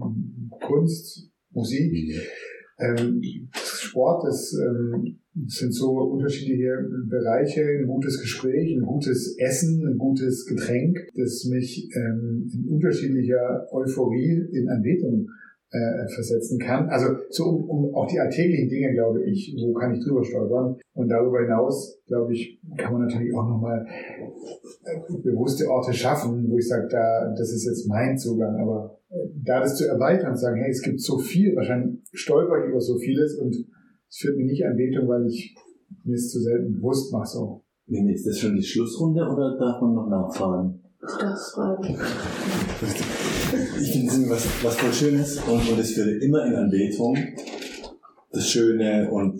[0.65, 1.91] Kunst, Musik,
[2.77, 3.21] ähm,
[3.53, 6.71] Sport, das ähm, sind so unterschiedliche
[7.07, 13.67] Bereiche, ein gutes Gespräch, ein gutes Essen, ein gutes Getränk, das mich ähm, in unterschiedlicher
[13.71, 15.27] Euphorie in Anbetung
[15.71, 16.87] äh, versetzen kann.
[16.89, 20.77] Also so um, um auch die alltäglichen Dinge, glaube ich, wo kann ich drüber stolpern.
[20.93, 23.85] Und darüber hinaus, glaube ich, kann man natürlich auch nochmal
[24.85, 28.97] äh, bewusste Orte schaffen, wo ich sage, da, das ist jetzt mein Zugang, aber
[29.43, 32.81] da das zu erweitern und sagen, hey, es gibt so viel, wahrscheinlich stolper ich über
[32.81, 33.55] so vieles und
[34.09, 35.55] es führt mich nicht an Betung, weil ich
[36.03, 37.27] mir es zu selten bewusst mache.
[37.27, 37.63] So.
[37.87, 40.81] Nee, ist das schon die Schlussrunde oder darf man noch nachfragen?
[40.99, 41.97] Du darfst fragen.
[43.79, 47.17] Ich finde es was, was voll Schönes und, und es führt immer in Anbetung.
[48.31, 49.39] Das Schöne und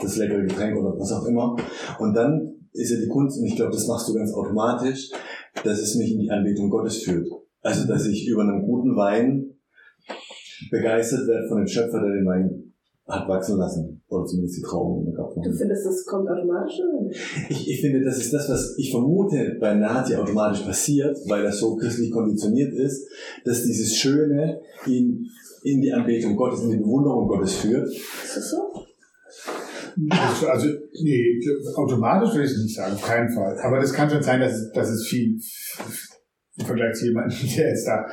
[0.00, 1.56] das leckere Getränk oder was auch immer.
[1.98, 5.10] Und dann ist ja die Kunst, und ich glaube, das machst du ganz automatisch,
[5.64, 7.26] dass es mich in die Anbetung Gottes führt.
[7.66, 9.44] Also, dass ich über einen guten Wein
[10.70, 12.72] begeistert werde von dem Schöpfer, der den Wein
[13.08, 14.02] hat wachsen lassen.
[14.08, 16.78] Oder zumindest die Trauben in der Du findest, das kommt automatisch?
[16.78, 17.10] Oder?
[17.48, 21.58] Ich, ich finde, das ist das, was ich vermute bei Nati automatisch passiert, weil das
[21.58, 23.08] so christlich konditioniert ist,
[23.44, 25.26] dass dieses Schöne ihn
[25.64, 27.88] in die Anbetung Gottes, in die Bewunderung Gottes führt.
[27.88, 28.86] Ist das so?
[30.48, 30.68] Also,
[31.02, 31.40] nee,
[31.74, 33.58] automatisch würde ich es nicht sagen, auf keinen Fall.
[33.58, 35.40] Aber das kann schon sein, dass es, dass es viel
[36.58, 38.06] im Vergleich zu jemandem, der jetzt da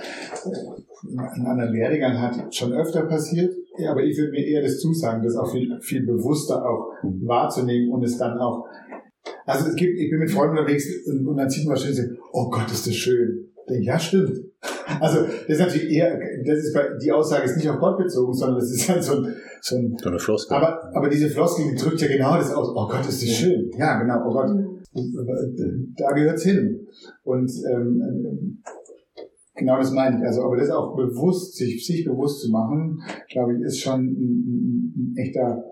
[1.03, 3.53] einen anderen Werdegang hat, schon öfter passiert.
[3.88, 8.03] Aber ich würde mir eher das zusagen, das auch viel, viel bewusster auch wahrzunehmen und
[8.03, 8.65] es dann auch,
[9.45, 12.71] also es gibt, ich bin mit Freunden unterwegs und, dann sieht man wahrscheinlich, oh Gott,
[12.71, 13.49] ist das schön.
[13.56, 14.39] Ich denke, ja, stimmt.
[15.00, 18.34] Also, das ist natürlich eher, das ist bei, die Aussage ist nicht auf Gott bezogen,
[18.34, 20.58] sondern das ist halt so ein, so ein, So eine Floskel.
[20.58, 23.72] aber, aber diese Floskel, die drückt ja genau das aus, oh Gott, ist das schön.
[23.78, 24.50] Ja, genau, oh Gott,
[25.98, 26.88] da gehört's hin.
[27.24, 28.62] Und, ähm,
[29.56, 30.24] Genau das meine ich.
[30.26, 34.93] Also, aber das auch bewusst, sich, sich bewusst zu machen, glaube ich, ist schon ein,
[34.98, 35.63] ein, echter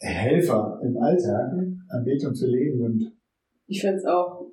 [0.00, 1.52] Helfer im Alltag,
[1.88, 3.12] Anbetung zu leben und
[3.66, 4.43] Ich finde es auch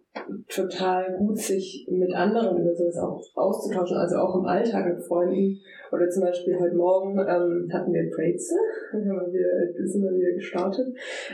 [0.47, 5.59] total gut, sich mit anderen über sowas auch auszutauschen, also auch im Alltag mit Freunden.
[5.91, 8.57] Oder zum Beispiel heute Morgen ähm, hatten wir Brezel,
[8.91, 10.87] sind wir wieder gestartet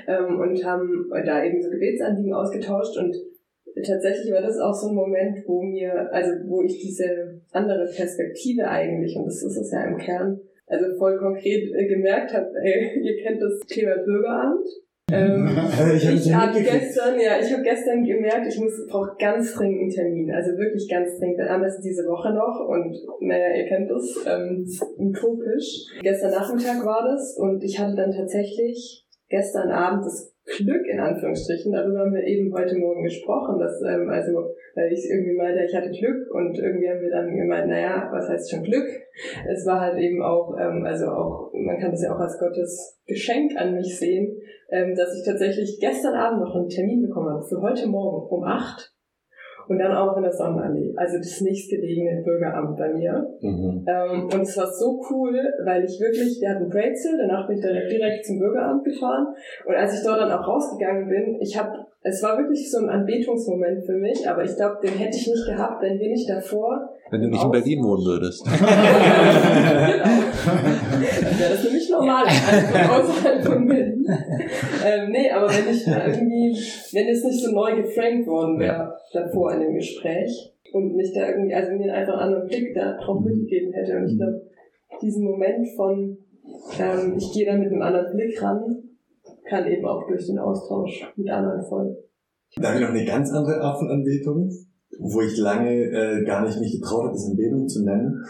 [0.07, 3.15] ähm, und haben da eben so Gebetsanliegen ausgetauscht und
[3.85, 8.67] tatsächlich war das auch so ein Moment, wo mir, also wo ich diese andere Perspektive
[8.67, 12.99] eigentlich, und das ist es ja im Kern, also voll konkret äh, gemerkt habe, ey,
[13.03, 14.67] ihr kennt das Thema Bürgeramt.
[15.09, 15.47] Ähm,
[15.95, 16.83] Ich hab habe mitgekriegt.
[16.83, 20.89] gestern, ja, ich habe gestern gemerkt, ich muss brauche ganz dringend einen Termin, also wirklich
[20.89, 21.39] ganz dringend.
[21.41, 24.67] Am besten diese Woche noch und naja, ihr kennt das, ähm,
[24.97, 25.85] utopisch.
[26.01, 31.73] Gestern Nachmittag war das und ich hatte dann tatsächlich gestern Abend das Glück in Anführungsstrichen,
[31.73, 35.75] darüber haben wir eben heute Morgen gesprochen, dass ähm, also weil ich irgendwie meinte, ich
[35.75, 38.87] hatte Glück und irgendwie haben wir dann gemeint, naja, was heißt schon Glück?
[39.49, 42.97] Es war halt eben auch, ähm, also auch, man kann das ja auch als Gottes
[43.07, 44.37] Geschenk an mich sehen,
[44.69, 48.43] ähm, dass ich tatsächlich gestern Abend noch einen Termin bekommen habe für heute Morgen um
[48.43, 48.93] acht
[49.67, 53.27] und dann auch in der Sonnenallee, also das nächstgelegene Bürgeramt bei mir.
[53.41, 53.85] Mhm.
[53.87, 57.61] Ähm, und es war so cool, weil ich wirklich, wir hatten Brezel, danach bin ich
[57.61, 59.27] direkt, direkt zum Bürgeramt gefahren.
[59.65, 62.89] Und als ich dort dann auch rausgegangen bin, ich habe, es war wirklich so ein
[62.89, 66.89] Anbetungsmoment für mich, aber ich glaube, den hätte ich nicht gehabt, wenn wir nicht davor.
[67.09, 68.45] Wenn du nicht in Berlin wohnen würdest.
[68.47, 68.61] Dann
[71.39, 74.05] wäre das nämlich normal, also von außerhalb von Berlin.
[74.85, 76.57] Ähm, nee, aber wenn ich da irgendwie,
[76.93, 81.27] wenn es nicht so neu geframed worden wäre davor in dem Gespräch und mich da
[81.27, 83.97] irgendwie, also mir einfach einen anderen Blick da drauf mitgegeben hätte.
[83.97, 84.41] Und ich glaube,
[85.01, 86.17] diesen Moment von,
[86.79, 88.86] ähm, ich gehe da mit einem anderen Blick ran,
[89.49, 91.95] kann eben auch durch den Austausch mit anderen folgen.
[92.55, 94.49] Da habe ich noch eine ganz andere Art von Anbetung,
[94.99, 98.23] wo ich lange äh, gar nicht mich getraut habe, das Anbetung zu nennen.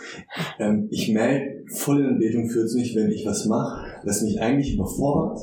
[0.59, 4.41] Ähm, ich merke, voll in Anbetung führt es mich, wenn ich was mache, das mich
[4.41, 5.39] eigentlich überfordert.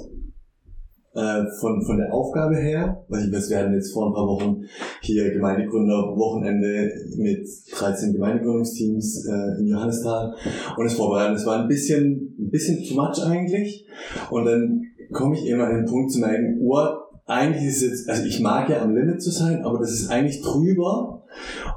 [1.17, 4.63] Äh, von, von der Aufgabe her, weil ich wir hatten jetzt vor ein paar Wochen
[5.01, 10.35] hier Gemeindegründer-Wochenende mit 13 Gemeindegründungsteams äh, in Johannisthal
[10.77, 11.35] und es vorbereiten.
[11.35, 13.87] Es war ein bisschen, ein bisschen too much eigentlich.
[14.29, 14.83] Und dann
[15.13, 16.79] komme ich immer an den Punkt zu merken, oh,
[17.27, 20.43] eigentlich ist jetzt, also ich mag ja am Limit zu sein, aber das ist eigentlich
[20.43, 21.25] drüber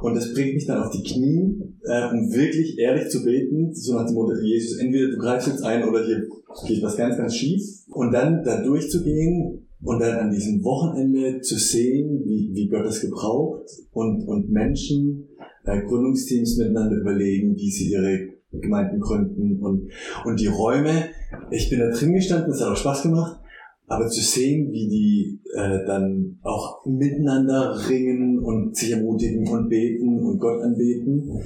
[0.01, 3.95] und das bringt mich dann auf die Knie, äh, um wirklich ehrlich zu beten, so
[3.95, 6.27] nach dem Motto, Jesus, entweder du greifst jetzt ein oder hier
[6.65, 7.61] geht was ganz, ganz schief.
[7.89, 13.01] Und dann da durchzugehen und dann an diesem Wochenende zu sehen, wie, wie Gott das
[13.01, 15.29] gebraucht und, und Menschen,
[15.65, 19.89] äh, Gründungsteams miteinander überlegen, wie sie ihre Gemeinden gründen und,
[20.25, 21.09] und die Räume,
[21.51, 23.39] ich bin da drin gestanden, es hat auch Spaß gemacht,
[23.87, 30.19] aber zu sehen, wie die äh, dann auch miteinander ringen und sich ermutigen und beten
[30.19, 31.41] und Gott anbeten.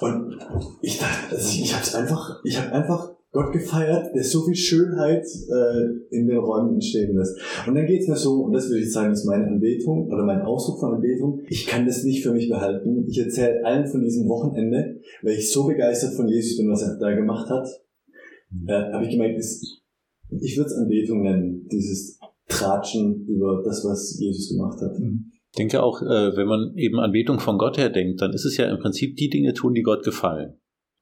[0.00, 0.38] Und
[0.82, 4.54] ich dachte, also ich habe es einfach, ich habe einfach Gott gefeiert, der so viel
[4.54, 7.36] Schönheit äh, in den Räumen entstehen lässt.
[7.66, 10.40] Und dann geht's mir so, und das würde ich sagen, ist meine Anbetung oder mein
[10.40, 11.42] Ausdruck von Anbetung.
[11.48, 13.04] Ich kann das nicht für mich behalten.
[13.06, 16.98] Ich erzähle allen von diesem Wochenende, weil ich so begeistert von Jesus bin, was er
[16.98, 17.68] da gemacht hat.
[18.66, 19.82] Äh, Habe ich gemerkt, ist,
[20.40, 24.96] ich würde es Anbetung nennen, dieses Tratschen über das, was Jesus gemacht hat.
[24.98, 28.56] Ich denke auch, äh, wenn man eben Anbetung von Gott her denkt, dann ist es
[28.56, 30.54] ja im Prinzip die Dinge tun, die Gott gefallen.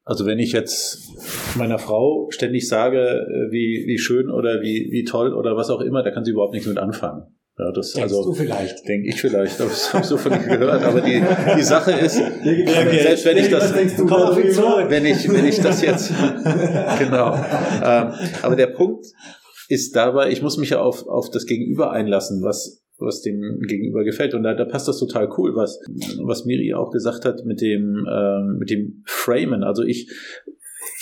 [0.09, 5.03] Also wenn ich jetzt meiner Frau ständig sage, äh, wie, wie schön oder wie, wie
[5.03, 7.25] toll oder was auch immer, da kann sie überhaupt nichts mit anfangen.
[7.59, 8.87] Ja, das, Denkst also, du vielleicht?
[8.87, 10.85] Denke ich vielleicht, aber das habe ich so von nicht gehört.
[10.85, 11.21] Aber die,
[11.57, 16.11] die Sache ist, selbst wenn ich das, wenn ich, wenn ich das jetzt,
[16.99, 17.35] genau.
[17.35, 19.07] Ähm, aber der Punkt
[19.69, 24.05] ist dabei, ich muss mich ja auf, auf das Gegenüber einlassen, was, was dem Gegenüber
[24.05, 24.35] gefällt.
[24.35, 25.81] Und da, da passt das total cool, was,
[26.23, 29.63] was Miri auch gesagt hat mit dem, ähm, mit dem Framen.
[29.63, 30.11] Also ich,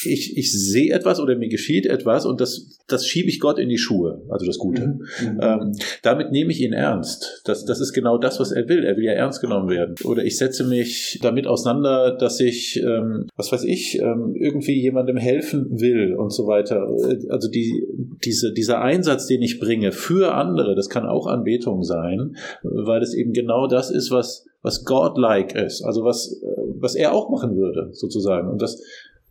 [0.07, 3.69] ich, ich sehe etwas oder mir geschieht etwas und das, das schiebe ich Gott in
[3.69, 4.87] die Schuhe, also das Gute.
[4.87, 5.41] Mhm.
[5.41, 7.43] Ähm, damit nehme ich ihn ernst.
[7.45, 8.85] Das, das ist genau das, was er will.
[8.85, 9.95] Er will ja ernst genommen werden.
[10.05, 15.17] Oder ich setze mich damit auseinander, dass ich, ähm, was weiß ich, ähm, irgendwie jemandem
[15.17, 16.87] helfen will und so weiter.
[17.31, 17.87] Also die,
[18.25, 23.15] diese, dieser Einsatz, den ich bringe für andere, das kann auch Anbetung sein, weil es
[23.15, 25.85] eben genau das ist, was, was God-like ist.
[25.85, 28.49] Also was, äh, was er auch machen würde, sozusagen.
[28.49, 28.83] Und das,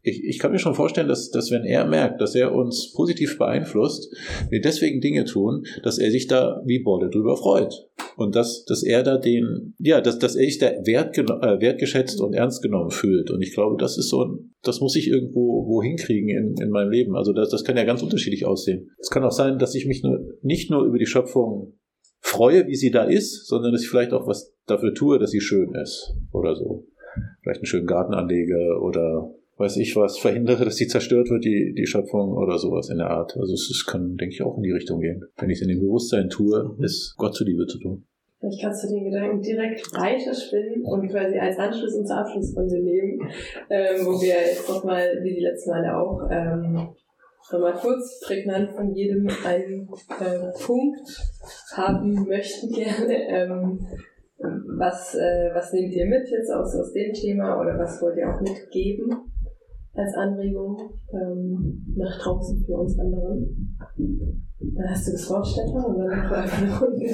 [0.05, 3.37] ich, ich kann mir schon vorstellen, dass, dass wenn er merkt, dass er uns positiv
[3.37, 4.13] beeinflusst,
[4.49, 7.73] wir deswegen Dinge tun, dass er sich da wie Bolle drüber freut.
[8.17, 12.19] Und dass, dass er da den, ja, dass, dass er sich da wert, äh, wertgeschätzt
[12.19, 13.31] und ernst genommen fühlt.
[13.31, 16.69] Und ich glaube, das ist so ein, das muss ich irgendwo wo hinkriegen in, in
[16.69, 17.15] meinem Leben.
[17.15, 18.91] Also das, das kann ja ganz unterschiedlich aussehen.
[18.99, 21.79] Es kann auch sein, dass ich mich nur, nicht nur über die Schöpfung
[22.19, 25.41] freue, wie sie da ist, sondern dass ich vielleicht auch was dafür tue, dass sie
[25.41, 26.87] schön ist oder so.
[27.41, 31.73] Vielleicht einen schönen Garten anlege oder weiß ich was, verhindere, dass sie zerstört wird, die,
[31.77, 33.35] die Schöpfung oder sowas in der Art.
[33.37, 35.23] Also es, es kann, denke ich, auch in die Richtung gehen.
[35.37, 38.05] Wenn ich es in dem Bewusstsein tue, ist Gott zuliebe zu tun.
[38.39, 43.21] Vielleicht kannst du den Gedanken direkt weiterspinnen und quasi als Anschluss und zur Abschlussrunde nehmen,
[43.69, 46.89] ähm, wo wir jetzt nochmal, wie die letzten Male auch, ähm,
[47.51, 49.87] nochmal kurz prägnant von jedem einen
[50.19, 51.21] äh, Punkt
[51.71, 53.29] haben möchten gerne.
[53.29, 53.79] Ähm,
[54.77, 58.29] was, äh, was nehmt ihr mit jetzt aus, aus dem Thema oder was wollt ihr
[58.29, 59.32] auch mitgeben
[59.93, 60.77] als Anregung
[61.11, 63.77] ähm, nach draußen für uns anderen?
[64.59, 67.05] Dann hast du das Wort, Stefan, und eine Runde.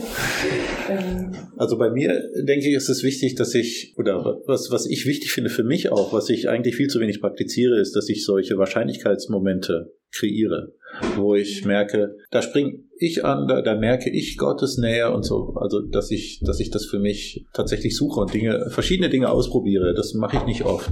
[1.57, 5.31] Also bei mir, denke ich, ist es wichtig, dass ich, oder was, was ich wichtig
[5.31, 8.57] finde für mich auch, was ich eigentlich viel zu wenig praktiziere, ist, dass ich solche
[8.57, 10.73] Wahrscheinlichkeitsmomente kreiere,
[11.15, 15.53] wo ich merke, da springe ich an, da, da merke ich Gottes Nähe und so.
[15.55, 19.93] Also, dass ich, dass ich das für mich tatsächlich suche und Dinge, verschiedene Dinge ausprobiere.
[19.93, 20.91] Das mache ich nicht oft.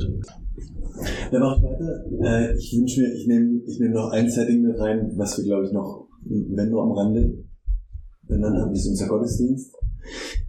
[1.32, 2.06] Dann mach ich weiter.
[2.24, 5.46] Äh, ich wünsche mir, ich nehme ich nehm noch ein Setting mit rein, was wir,
[5.46, 7.44] glaube ich, noch, wenn nur am Rande,
[8.28, 9.74] wenn dann haben, ist unser Gottesdienst.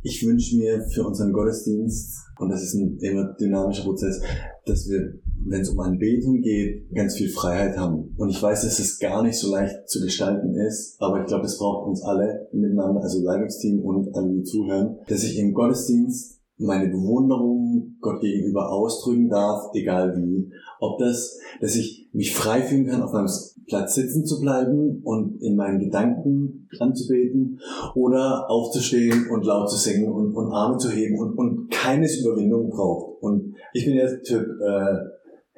[0.02, 4.20] Ich wünsche mir für unseren Gottesdienst, und das ist ein immer dynamischer Prozess,
[4.64, 8.14] dass wir, wenn es um Anbetung geht, ganz viel Freiheit haben.
[8.16, 11.42] Und ich weiß, dass es gar nicht so leicht zu gestalten ist, aber ich glaube,
[11.42, 16.38] das braucht uns alle miteinander, also Leitungsteam und alle, die zuhören, dass ich im Gottesdienst
[16.58, 20.50] meine Bewunderung Gott gegenüber ausdrücken darf, egal wie.
[20.80, 23.28] Ob das, dass ich mich frei fühlen kann, auf meinem
[23.66, 27.60] Platz sitzen zu bleiben und in meinen Gedanken anzubeten
[27.94, 32.70] oder aufzustehen und laut zu singen und, und Arme zu heben und, und keines Überwindung
[32.70, 33.22] braucht.
[33.22, 34.96] Und ich bin der Typ, äh,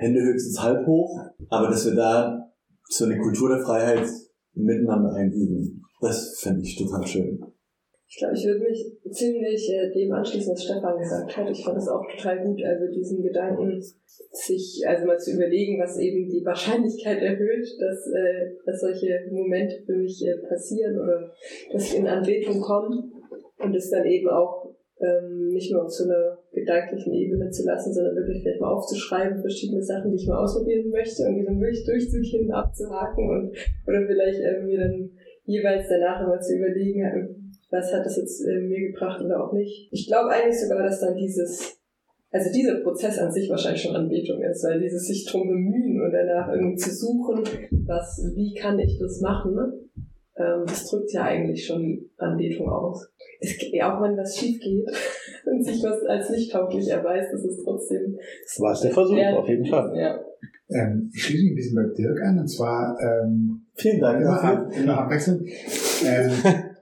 [0.00, 2.50] Hände höchstens halb hoch, aber dass wir da
[2.88, 4.08] so eine Kultur der Freiheit
[4.54, 7.44] miteinander einüben, das fände ich total schön.
[8.08, 11.48] Ich glaube, ich würde mich ziemlich äh, dem anschließen, was Stefan gesagt hat.
[11.48, 13.80] Ich fand das auch total gut, also diesen Gedanken,
[14.32, 19.82] sich also mal zu überlegen, was eben die Wahrscheinlichkeit erhöht, dass, äh, dass solche Momente
[19.86, 21.30] für mich äh, passieren oder
[21.72, 23.10] dass ich in Anbetung komme
[23.58, 24.59] und es dann eben auch
[25.00, 29.40] ähm, nicht nur auf so einer gedanklichen Ebene zu lassen, sondern wirklich vielleicht mal aufzuschreiben,
[29.40, 34.06] verschiedene Sachen, die ich mal ausprobieren möchte und die dann wirklich durchzugehen, abzuhaken und oder
[34.06, 35.10] vielleicht äh, mir dann
[35.44, 37.28] jeweils danach immer zu überlegen, äh,
[37.70, 39.88] was hat das jetzt äh, mir gebracht oder auch nicht.
[39.92, 41.78] Ich glaube eigentlich sogar, dass dann dieses,
[42.30, 46.12] also dieser Prozess an sich wahrscheinlich schon Anbetung ist, weil dieses sich drum bemühen und
[46.12, 47.42] danach irgendwie zu suchen,
[47.86, 49.54] was, wie kann ich das machen,
[50.40, 53.08] ähm, das drückt ja eigentlich schon Anbetung aus.
[53.40, 54.86] Es, auch wenn was schief geht
[55.46, 58.16] und sich was als nicht tauglich erweist, das ist trotzdem.
[58.44, 59.96] Das war es der Versuch, auf jeden Fall.
[59.96, 60.20] Ja.
[60.70, 64.42] Ähm, ich schließe mich ein bisschen bei Dirk an, und zwar ähm, Vielen Dank immer,
[64.42, 65.42] ab, immer abwechselnd.
[66.04, 66.30] Ähm,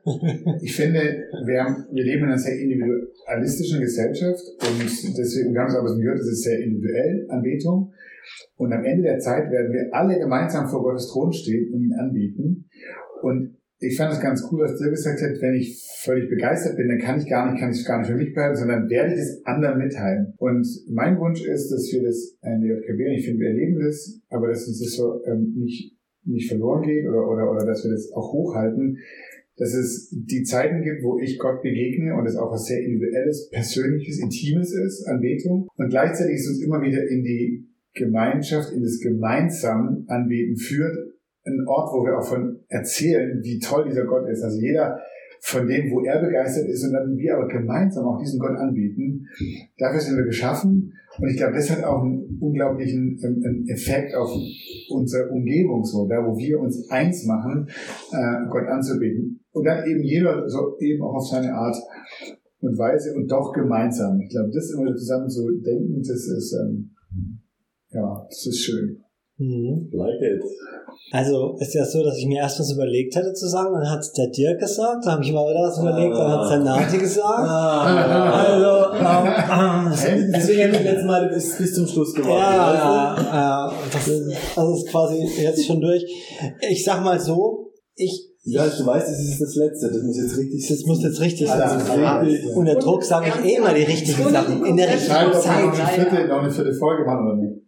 [0.63, 1.01] ich finde,
[1.47, 5.89] wir, haben, wir leben in einer sehr individualistischen Gesellschaft und deswegen, wir haben es aber
[5.89, 7.93] schon gehört, es ist sehr individuell, Anbetung.
[8.57, 11.95] Und am Ende der Zeit werden wir alle gemeinsam vor Gottes Thron stehen und ihn
[11.95, 12.69] anbieten.
[13.23, 16.89] Und ich fand es ganz cool, was Dirk gesagt hat, wenn ich völlig begeistert bin,
[16.89, 19.15] dann kann ich gar nicht, kann ich es gar nicht für mich behalten, sondern werde
[19.15, 20.35] ich es anderen mitteilen.
[20.39, 24.21] Und mein Wunsch ist, dass wir das in der JKB, ich finde, wir erleben das,
[24.31, 27.93] aber dass uns das so ähm, nicht, nicht verloren geht oder, oder, oder dass wir
[27.93, 28.99] das auch hochhalten,
[29.57, 33.49] dass es die Zeiten gibt, wo ich Gott begegne und es auch was sehr individuelles,
[33.51, 35.69] persönliches, intimes ist, Anbetung.
[35.77, 40.97] Und gleichzeitig ist uns immer wieder in die Gemeinschaft, in das gemeinsam Anbeten führt,
[41.49, 44.43] ein Ort, wo wir auch von erzählen, wie toll dieser Gott ist.
[44.43, 44.99] Also jeder
[45.41, 49.27] von dem, wo er begeistert ist und dann wir aber gemeinsam auch diesen Gott anbieten.
[49.79, 54.31] Dafür sind wir geschaffen und ich glaube, das hat auch einen unglaublichen ähm, Effekt auf
[54.91, 57.69] unsere Umgebung so, da wo wir uns eins machen,
[58.13, 59.41] äh, Gott anzubeten.
[59.53, 61.77] Und dann eben jeder so eben auch auf seine Art
[62.61, 64.21] und Weise und doch gemeinsam.
[64.21, 66.91] Ich glaube, das immer zusammen zu denken, das ist ähm,
[67.91, 69.03] ja, das ist schön.
[69.39, 69.89] Mhm.
[69.93, 70.43] Like it.
[71.13, 74.05] Also ist ja so, dass ich mir erst was überlegt hätte zu sagen, dann hat
[74.17, 77.49] der Dirk gesagt, dann habe ich mal wieder was überlegt, dann hat der Nati gesagt.
[77.49, 78.33] Ah.
[78.33, 82.33] Also, ähm, ähm, Deswegen habe ich letztes Mal bis, bis zum Schluss gemacht.
[82.33, 86.05] ja, ja, ja, das ist, das ist quasi jetzt schon durch.
[86.69, 89.89] Ich sag mal so, ich, Ja, du weißt, das ist das Letzte.
[89.89, 92.01] Das muss jetzt richtig das muss jetzt richtig Also, sein.
[92.01, 92.57] ja, richtig.
[92.57, 94.65] Unter Druck sage ich eh immer die richtigen Sachen.
[94.65, 95.99] In der richtigen Entscheidend, ob wir noch Zeit.
[95.99, 97.59] eine vierte, noch eine vierte Folge machen oder nicht.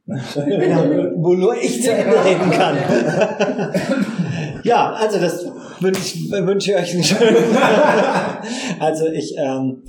[1.22, 2.76] Wo nur ich zu Ende reden kann.
[4.64, 5.46] ja, also das
[5.80, 7.36] wünsche ich, wünsche ich euch einen schönen
[8.80, 9.82] Also ich, ähm,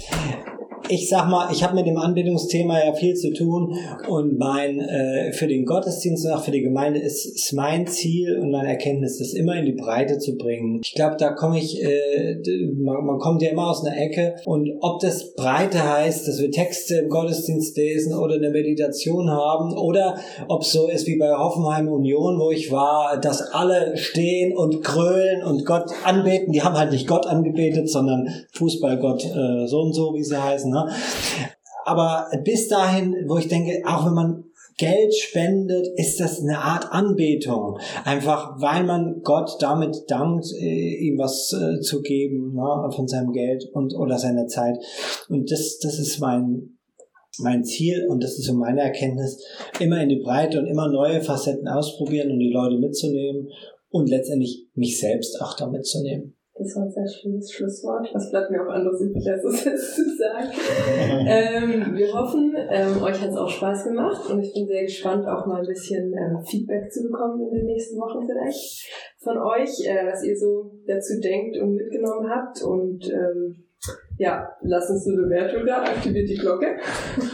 [0.91, 3.77] ich sag mal, ich habe mit dem Anbetungsthema ja viel zu tun
[4.10, 8.38] und mein äh, für den Gottesdienst und auch für die Gemeinde ist, ist mein Ziel
[8.38, 10.82] und meine Erkenntnis, das immer in die Breite zu bringen.
[10.84, 12.41] Ich glaube, da komme ich, äh,
[12.77, 16.51] man, man kommt ja immer aus einer Ecke und ob das Breite heißt, dass wir
[16.51, 20.17] Texte im Gottesdienst lesen oder eine Meditation haben oder
[20.49, 25.43] ob so ist wie bei Hoffenheim Union, wo ich war, dass alle stehen und grölen
[25.43, 26.51] und Gott anbeten.
[26.51, 30.69] Die haben halt nicht Gott angebetet, sondern Fußballgott äh, so und so, wie sie heißen.
[30.69, 30.81] Ne?
[31.86, 34.44] Aber bis dahin, wo ich denke, auch wenn man
[34.78, 37.78] Geld spendet, ist das eine Art Anbetung.
[38.04, 43.32] Einfach weil man Gott damit dankt, äh, ihm was äh, zu geben ne, von seinem
[43.32, 44.78] Geld und oder seiner Zeit.
[45.30, 46.80] Und das, das ist mein,
[47.39, 49.44] mein Ziel und das ist so meine Erkenntnis,
[49.80, 53.50] immer in die Breite und immer neue Facetten ausprobieren und die Leute mitzunehmen
[53.89, 56.36] und letztendlich mich selbst auch da mitzunehmen.
[56.62, 58.08] Das war ein sehr schönes Schlusswort.
[58.13, 60.47] Was bleibt mir auch anderes übrig, als das jetzt zu sagen?
[61.26, 65.26] ähm, wir hoffen, ähm, euch hat es auch Spaß gemacht und ich bin sehr gespannt,
[65.26, 69.88] auch mal ein bisschen ähm, Feedback zu bekommen in den nächsten Wochen vielleicht von euch,
[69.88, 72.62] äh, was ihr so dazu denkt und mitgenommen habt.
[72.62, 73.70] Und ähm,
[74.21, 76.67] ja, lasst uns eine Bewertung da, aktiviert die Glocke.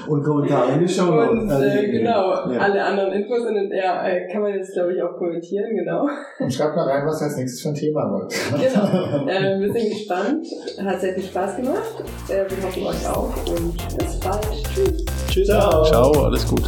[0.08, 2.60] Und Kommentare in die Show Und äh, genau, Ja.
[2.60, 6.08] alle anderen Infos sind, ja, äh, kann man jetzt glaube ich auch kommentieren, genau.
[6.40, 8.34] Und schreibt mal rein, was ihr als nächstes für ein Thema wollt.
[8.52, 9.28] Genau.
[9.28, 10.48] äh, wir sind gespannt.
[10.82, 12.04] Hat sehr viel Spaß gemacht.
[12.30, 14.48] Äh, wir hoffen euch auch und bis bald.
[14.74, 15.06] Tschüss.
[15.30, 15.48] Tschüss.
[15.48, 16.64] Ciao, alles gut.